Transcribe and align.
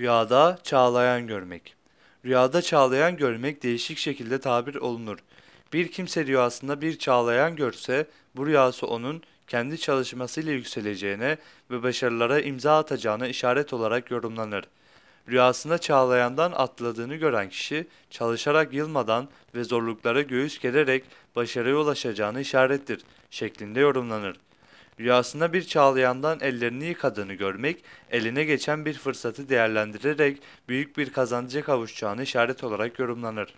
Rüyada 0.00 0.58
çağlayan 0.62 1.26
görmek. 1.26 1.74
Rüyada 2.24 2.62
çağlayan 2.62 3.16
görmek 3.16 3.62
değişik 3.62 3.98
şekilde 3.98 4.40
tabir 4.40 4.74
olunur. 4.74 5.18
Bir 5.72 5.92
kimse 5.92 6.26
rüyasında 6.26 6.80
bir 6.80 6.98
çağlayan 6.98 7.56
görse, 7.56 8.06
bu 8.36 8.46
rüyası 8.46 8.86
onun 8.86 9.22
kendi 9.46 9.78
çalışmasıyla 9.78 10.52
yükseleceğine 10.52 11.36
ve 11.70 11.82
başarılara 11.82 12.40
imza 12.40 12.78
atacağına 12.78 13.28
işaret 13.28 13.72
olarak 13.72 14.10
yorumlanır. 14.10 14.64
Rüyasında 15.28 15.78
çağlayandan 15.78 16.52
atladığını 16.52 17.14
gören 17.14 17.48
kişi, 17.48 17.86
çalışarak 18.10 18.72
yılmadan 18.72 19.28
ve 19.54 19.64
zorluklara 19.64 20.22
göğüs 20.22 20.58
gererek 20.58 21.04
başarıya 21.36 21.76
ulaşacağını 21.76 22.40
işarettir 22.40 23.00
şeklinde 23.30 23.80
yorumlanır. 23.80 24.36
Rüyasında 25.00 25.52
bir 25.52 25.62
çağlayandan 25.62 26.38
ellerini 26.40 26.84
yıkadığını 26.84 27.34
görmek, 27.34 27.84
eline 28.10 28.44
geçen 28.44 28.84
bir 28.84 28.94
fırsatı 28.94 29.48
değerlendirerek 29.48 30.42
büyük 30.68 30.96
bir 30.96 31.12
kazanca 31.12 31.62
kavuşacağını 31.62 32.22
işaret 32.22 32.64
olarak 32.64 32.98
yorumlanır. 32.98 33.54